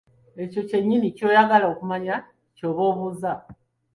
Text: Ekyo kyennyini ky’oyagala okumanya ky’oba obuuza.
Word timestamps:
Ekyo 0.43 0.61
kyennyini 0.69 1.07
ky’oyagala 1.17 1.65
okumanya 1.73 2.15
ky’oba 2.55 2.81
obuuza. 2.91 3.33